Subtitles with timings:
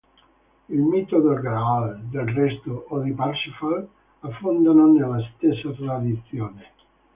[0.77, 3.87] Il mito del graal, del resto, o di Parsifal
[4.21, 6.71] affondano nella stessa tradizione.